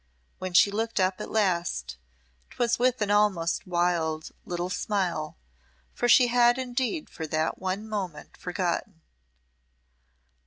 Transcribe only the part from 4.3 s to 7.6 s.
little smile, for she had indeed for that